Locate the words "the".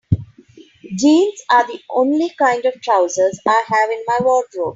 1.67-1.79